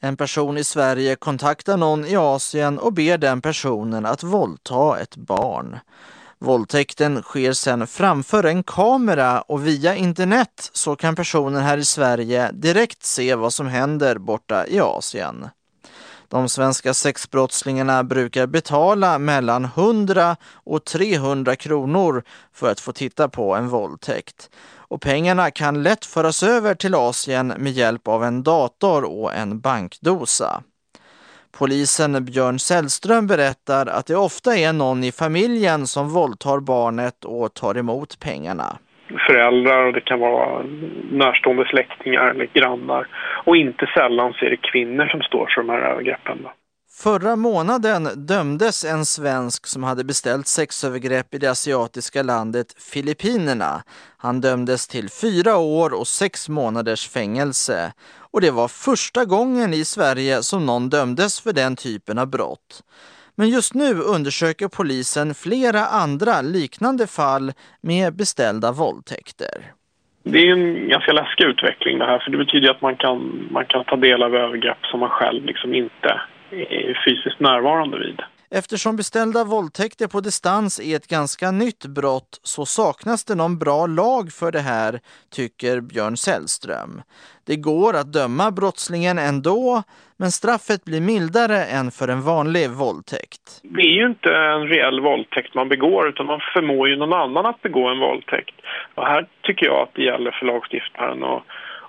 [0.00, 5.16] En person i Sverige kontaktar någon i Asien och ber den personen att våldta ett
[5.16, 5.78] barn.
[6.38, 12.50] Våldtäkten sker sedan framför en kamera och via internet så kan personen här i Sverige
[12.52, 15.48] direkt se vad som händer borta i Asien.
[16.28, 23.54] De svenska sexbrottslingarna brukar betala mellan 100 och 300 kronor för att få titta på
[23.54, 24.50] en våldtäkt.
[24.90, 29.60] Och pengarna kan lätt föras över till Asien med hjälp av en dator och en
[29.60, 30.62] bankdosa.
[31.58, 37.54] Polisen Björn Sällström berättar att det ofta är någon i familjen som våldtar barnet och
[37.54, 38.78] tar emot pengarna
[39.26, 40.62] föräldrar och det kan vara
[41.10, 43.06] närstående släktingar eller grannar.
[43.44, 46.38] Och inte sällan så är det kvinnor som står för de här övergreppen.
[46.90, 53.82] Förra månaden dömdes en svensk som hade beställt sexövergrepp i det asiatiska landet Filippinerna.
[54.18, 57.92] Han dömdes till fyra år och sex månaders fängelse.
[58.32, 62.82] Och det var första gången i Sverige som någon dömdes för den typen av brott.
[63.36, 67.52] Men just nu undersöker polisen flera andra liknande fall
[67.82, 69.72] med beställda våldtäkter.
[70.22, 73.66] Det är en ganska läskig utveckling det här för det betyder att man kan, man
[73.66, 76.20] kan ta del av övergrepp som man själv liksom inte
[77.04, 78.20] fysiskt närvarande vid.
[78.50, 83.86] Eftersom beställda våldtäkter på distans är ett ganska nytt brott så saknas det någon bra
[83.86, 87.02] lag för det här, tycker Björn Sällström.
[87.46, 89.82] Det går att döma brottslingen ändå,
[90.16, 93.44] men straffet blir mildare än för en vanlig våldtäkt.
[93.62, 97.46] Det är ju inte en reell våldtäkt man begår utan man förmår ju någon annan
[97.46, 98.54] att begå en våldtäkt.
[98.94, 101.42] Och här tycker jag att det gäller för lagstiftaren att,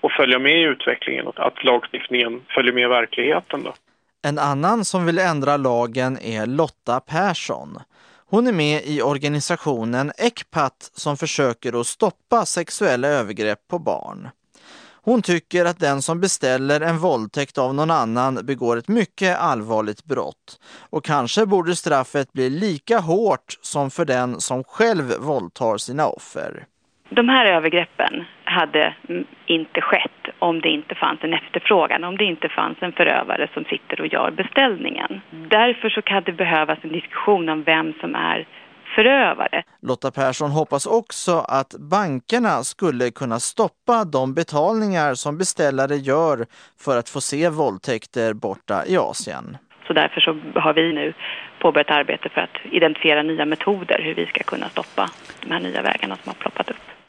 [0.00, 3.62] att följa med i utvecklingen och att lagstiftningen följer med verkligheten.
[3.62, 3.72] Då.
[4.26, 7.78] En annan som vill ändra lagen är Lotta Persson.
[8.30, 14.28] Hon är med i organisationen ECPAT som försöker att stoppa sexuella övergrepp på barn.
[15.02, 20.04] Hon tycker att den som beställer en våldtäkt av någon annan begår ett mycket allvarligt
[20.04, 20.60] brott.
[20.78, 26.66] Och kanske borde straffet bli lika hårt som för den som själv våldtar sina offer.
[27.08, 28.94] De här övergreppen hade
[29.46, 33.64] inte skett om det inte fanns en efterfrågan, om det inte fanns en förövare som
[33.64, 35.20] sitter och gör beställningen.
[35.30, 38.46] Därför så kan det behövas en diskussion om vem som är
[38.94, 39.62] förövare.
[39.82, 46.46] Lotta Persson hoppas också att bankerna skulle kunna stoppa de betalningar som beställare gör
[46.84, 49.56] för att få se våldtäkter borta i Asien.
[49.86, 51.14] Så därför så har vi nu
[51.66, 55.10] påbörjat arbete för att identifiera nya metoder hur vi ska kunna stoppa
[55.40, 57.05] de här nya vägarna som har ploppat upp.